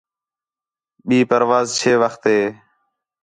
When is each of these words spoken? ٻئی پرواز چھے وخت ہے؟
ٻئی 1.07 1.17
پرواز 1.31 1.67
چھے 1.79 1.91
وخت 2.03 2.21
ہے؟ 2.31 2.41